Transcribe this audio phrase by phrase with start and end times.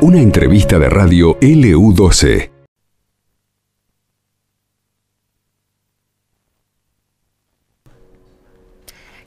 [0.00, 2.50] Una entrevista de radio LU12.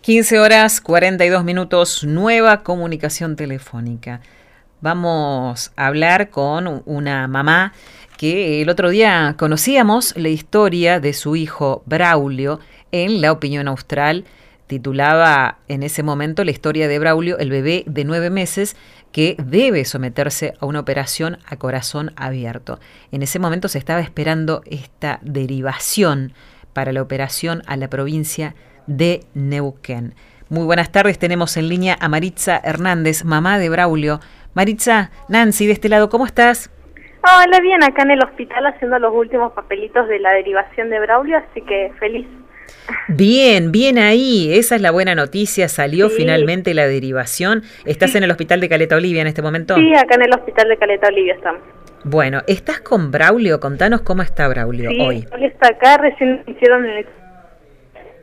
[0.01, 4.21] Quince horas 42 minutos, nueva comunicación telefónica.
[4.81, 7.73] Vamos a hablar con una mamá
[8.17, 12.59] que el otro día conocíamos la historia de su hijo Braulio
[12.91, 14.25] en La Opinión Austral.
[14.67, 18.75] Titulaba en ese momento la historia de Braulio, el bebé de nueve meses
[19.11, 22.79] que debe someterse a una operación a corazón abierto.
[23.11, 26.33] En ese momento se estaba esperando esta derivación
[26.73, 28.55] para la operación a la provincia
[28.87, 30.15] de Neuquén.
[30.49, 34.19] Muy buenas tardes, tenemos en línea a Maritza Hernández, mamá de Braulio.
[34.53, 36.71] Maritza, Nancy, de este lado, ¿cómo estás?
[37.23, 41.37] Hola, bien, acá en el hospital haciendo los últimos papelitos de la derivación de Braulio,
[41.37, 42.27] así que feliz.
[43.07, 44.53] Bien, bien ahí.
[44.57, 45.69] Esa es la buena noticia.
[45.69, 47.63] Salió finalmente la derivación.
[47.85, 49.75] ¿Estás en el hospital de Caleta Olivia en este momento?
[49.75, 51.61] Sí, acá en el hospital de Caleta Olivia estamos.
[52.03, 53.59] Bueno, ¿estás con Braulio?
[53.59, 55.25] Contanos cómo está Braulio hoy.
[55.33, 57.05] Hoy está acá, recién hicieron el...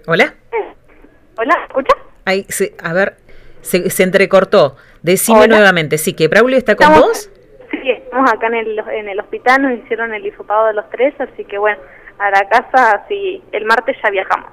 [0.07, 0.35] ¿Hola?
[1.37, 1.55] ¿Hola?
[1.67, 1.99] ¿Escuchas?
[2.25, 2.47] Ay,
[2.83, 3.17] a ver,
[3.61, 4.77] se, entrecortó.
[5.03, 7.29] Decime nuevamente, sí, que Braulio está con vos.
[7.73, 11.15] Sí, estamos acá en el, en el hospital, nos hicieron el hisopado de los tres,
[11.19, 11.79] así que bueno,
[12.23, 14.51] a la casa, sí, el martes ya viajamos.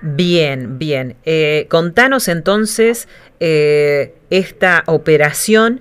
[0.00, 1.16] Bien, bien.
[1.24, 3.08] Eh, contanos entonces
[3.40, 5.80] eh, esta operación,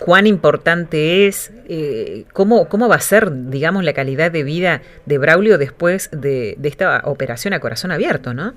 [0.00, 5.18] cuán importante es, eh, cómo, cómo va a ser, digamos, la calidad de vida de
[5.18, 8.54] Braulio después de, esta operación a corazón abierto, ¿no?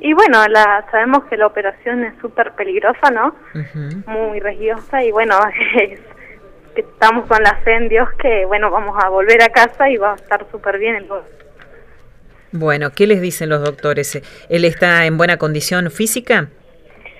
[0.00, 3.36] Y bueno, la, sabemos que la operación es súper peligrosa, ¿no?
[4.06, 5.38] Muy riesgosa y bueno,
[5.80, 6.00] es
[6.74, 9.96] que estamos con la fe en Dios que, bueno, vamos a volver a casa y
[9.96, 11.06] va a estar súper bien el
[12.52, 14.20] Bueno, ¿qué les dicen los doctores?
[14.48, 16.48] ¿Él está en buena condición física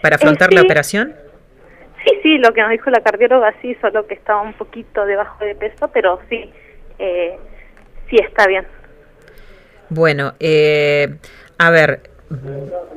[0.02, 1.14] para afrontar la operación?
[2.04, 5.44] Sí, sí, lo que nos dijo la cardióloga sí, solo que estaba un poquito debajo
[5.44, 6.50] de peso, pero sí,
[6.98, 7.36] eh,
[8.10, 8.66] sí está bien.
[9.88, 11.16] Bueno, eh,
[11.58, 12.00] a ver,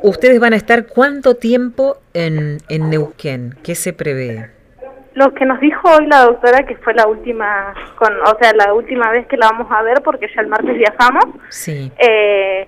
[0.01, 3.55] ¿ustedes van a estar cuánto tiempo en, en Neuquén?
[3.63, 4.54] ¿Qué se prevé?
[5.15, 8.73] Lo que nos dijo hoy la doctora, que fue la última, con, o sea, la
[8.73, 11.25] última vez que la vamos a ver, porque ya el martes viajamos.
[11.49, 11.89] Sí.
[11.97, 12.67] Eh,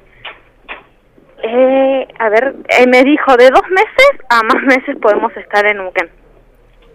[1.43, 5.81] eh, a ver, eh, me dijo de dos meses a más meses podemos estar en
[5.81, 6.09] Uken.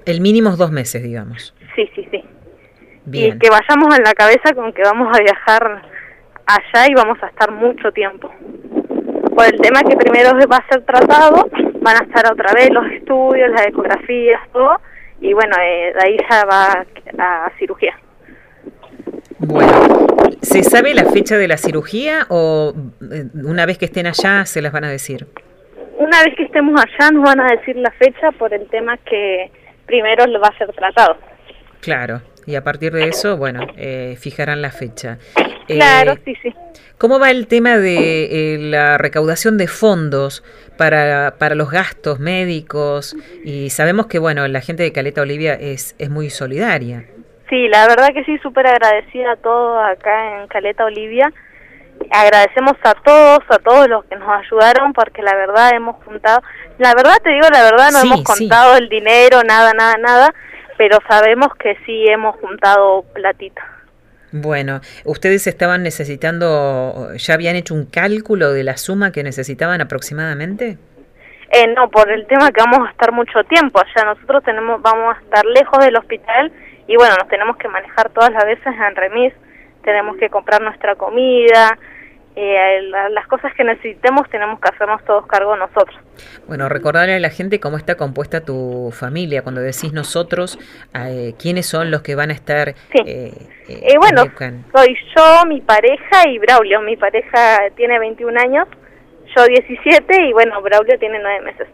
[0.07, 1.55] El mínimo es dos meses, digamos.
[1.77, 2.25] Sí, sí, sí.
[3.05, 3.37] Bien.
[3.37, 5.83] Y que vayamos en la cabeza con que vamos a viajar
[6.47, 8.33] allá y vamos a estar mucho tiempo.
[9.37, 11.51] Por el tema que primero va a ser tratado,
[11.83, 14.81] van a estar otra vez los estudios, las ecografías, todo
[15.23, 16.85] y bueno, eh, de ahí ya va
[17.19, 17.97] a cirugía.
[19.39, 20.07] Bueno,
[20.43, 22.75] ¿se sabe la fecha de la cirugía o
[23.11, 25.27] eh, una vez que estén allá se las van a decir?
[25.97, 29.51] Una vez que estemos allá nos van a decir la fecha por el tema que
[29.87, 31.17] primero lo va a ser tratado.
[31.81, 35.19] Claro, y a partir de eso, bueno, eh, fijarán la fecha.
[35.67, 36.55] Claro, sí, sí.
[36.99, 40.45] ¿Cómo va el tema de la recaudación de fondos
[40.77, 45.95] para, para los gastos médicos y sabemos que bueno la gente de Caleta Olivia es,
[45.99, 47.05] es muy solidaria.
[47.49, 51.31] Sí, la verdad que sí, súper agradecida a todos acá en Caleta Olivia.
[52.11, 56.41] Agradecemos a todos, a todos los que nos ayudaron, porque la verdad hemos juntado,
[56.79, 60.35] la verdad te digo, la verdad no hemos contado el dinero, nada, nada, nada,
[60.83, 63.63] pero sabemos que sí hemos juntado platita.
[64.33, 70.79] Bueno, ¿ustedes estaban necesitando, ya habían hecho un cálculo de la suma que necesitaban aproximadamente?
[71.53, 74.07] Eh, no, por el tema que vamos a estar mucho tiempo allá.
[74.07, 76.51] Nosotros tenemos, vamos a estar lejos del hospital
[76.89, 79.33] y bueno, nos tenemos que manejar todas las veces en remis,
[79.85, 81.79] tenemos que comprar nuestra comida,
[82.35, 85.99] eh, las cosas que necesitemos tenemos que hacernos todos cargo nosotros.
[86.47, 90.59] Bueno, recordarle a la gente cómo está compuesta tu familia, cuando decís nosotros,
[90.95, 92.71] eh, quiénes son los que van a estar.
[92.71, 93.33] Eh,
[93.69, 94.25] eh, bueno,
[94.75, 96.81] soy yo, mi pareja y Braulio.
[96.81, 98.67] Mi pareja tiene 21 años,
[99.37, 101.69] yo 17 y bueno, Braulio tiene 9 meses.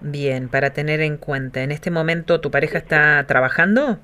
[0.00, 3.98] Bien, para tener en cuenta, ¿en este momento tu pareja está trabajando?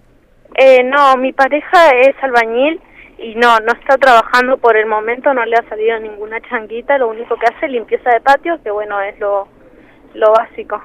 [0.85, 2.81] no, mi pareja es albañil
[3.21, 7.09] y no, no está trabajando por el momento, no le ha salido ninguna changuita, lo
[7.09, 9.47] único que hace es limpieza de patio, que bueno, es lo,
[10.15, 10.83] lo básico.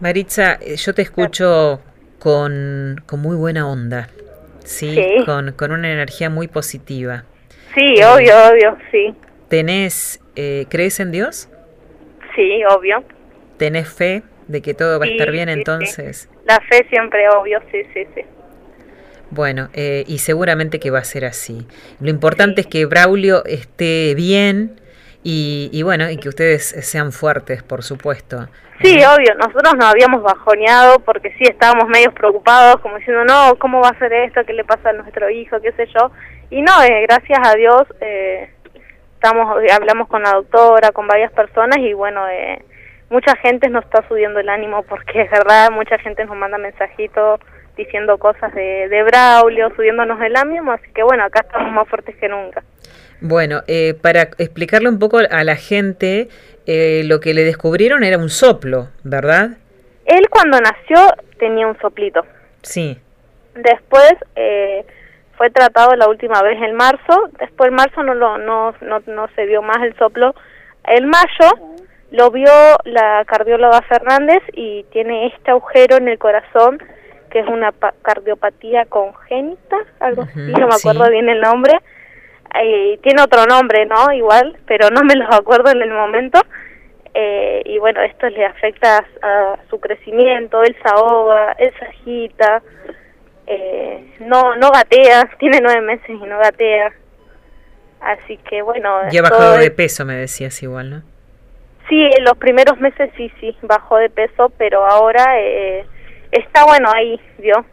[0.00, 1.80] Maritza, eh, yo te escucho
[2.18, 4.08] con, con muy buena onda,
[4.64, 4.98] ¿sí?
[5.24, 7.24] Con, con, una energía muy positiva.
[7.74, 9.14] Sí, obvio, obvio, sí.
[9.48, 11.48] ¿Tenés, eh, crees en Dios?
[12.34, 13.04] Sí, obvio.
[13.56, 16.28] ¿Tenés fe de que todo va a estar bien entonces?
[16.44, 18.22] La fe siempre, obvio, sí, sí, sí.
[19.30, 21.66] Bueno, eh, y seguramente que va a ser así.
[22.00, 24.80] Lo importante es que Braulio esté bien,
[25.24, 28.46] y, bueno, y que ustedes sean fuertes, por supuesto.
[28.82, 33.80] Sí, obvio, nosotros nos habíamos bajoneado porque sí estábamos medio preocupados, como diciendo, no, ¿cómo
[33.80, 34.44] va a ser esto?
[34.44, 35.60] ¿Qué le pasa a nuestro hijo?
[35.60, 36.10] ¿Qué sé yo?
[36.50, 38.50] Y no, eh, gracias a Dios, eh,
[39.14, 42.62] estamos hablamos con la doctora, con varias personas y bueno, eh,
[43.08, 47.40] mucha gente nos está subiendo el ánimo porque es verdad, mucha gente nos manda mensajitos
[47.76, 52.16] diciendo cosas de, de Braulio, subiéndonos el ánimo, así que bueno, acá estamos más fuertes
[52.16, 52.62] que nunca.
[53.20, 56.28] Bueno, eh, para explicarle un poco a la gente,
[56.66, 59.56] eh, lo que le descubrieron era un soplo, ¿verdad?
[60.04, 60.98] Él cuando nació
[61.38, 62.24] tenía un soplito.
[62.62, 62.98] Sí.
[63.54, 64.84] Después eh,
[65.36, 69.28] fue tratado la última vez en marzo, después en marzo no, lo, no, no, no
[69.34, 70.34] se vio más el soplo.
[70.86, 71.78] En mayo
[72.10, 72.52] lo vio
[72.84, 76.78] la cardióloga Fernández y tiene este agujero en el corazón
[77.34, 81.74] que es una cardiopatía congénita, algo así, no me acuerdo bien el nombre
[82.54, 84.12] eh, tiene otro nombre, ¿no?
[84.12, 86.40] Igual, pero no me los acuerdo en el momento.
[87.12, 92.62] Eh, y bueno, esto le afecta a, su crecimiento, él se ahoga, él se agita,
[93.46, 96.92] eh, no, no gatea, tiene nueve meses y no gatea.
[98.00, 99.08] Así que bueno.
[99.10, 101.02] Ya bajado de peso, me decías igual, ¿no?
[101.88, 105.86] Sí, en los primeros meses sí, sí, bajó de peso, pero ahora eh,
[106.34, 107.64] está bueno ahí, ¿vio?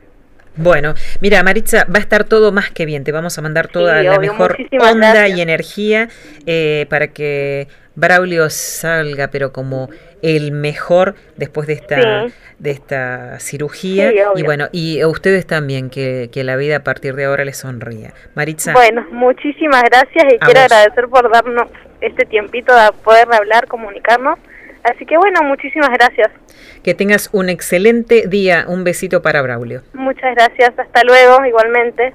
[0.58, 3.04] Bueno, mira, Maritza, va a estar todo más que bien.
[3.04, 6.10] Te vamos a mandar toda la mejor onda y energía
[6.46, 9.90] eh, para que Braulio salga, pero como
[10.22, 12.26] el mejor después de esta
[12.60, 14.12] de esta cirugía.
[14.36, 17.58] Y bueno y a ustedes también que, que, la vida a partir de ahora les
[17.58, 18.14] sonría.
[18.36, 18.74] Maritza.
[18.74, 21.68] Bueno muchísimas gracias y quiero agradecer por darnos
[22.02, 24.38] este tiempito de poder hablar comunicarnos
[24.84, 26.32] así que bueno muchísimas gracias
[26.84, 28.66] que tengas un excelente día.
[28.68, 29.84] Un besito para Braulio.
[29.94, 30.72] Muchas gracias.
[30.78, 32.14] Hasta luego, igualmente.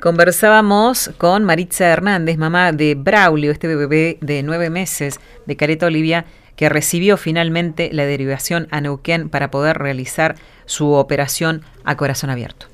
[0.00, 6.26] Conversábamos con Maritza Hernández, mamá de Braulio, este bebé de nueve meses de Careta Olivia,
[6.56, 10.34] que recibió finalmente la derivación a Neuquén para poder realizar
[10.66, 12.73] su operación a corazón abierto.